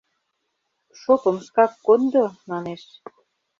Шопым 0.99 1.37
шкак 1.45 1.71
кондо, 1.85 2.23
манеш. 2.49 2.83